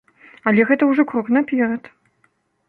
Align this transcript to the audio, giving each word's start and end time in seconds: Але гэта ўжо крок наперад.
Але 0.51 0.63
гэта 0.69 0.87
ўжо 0.91 1.05
крок 1.11 1.29
наперад. 1.37 1.83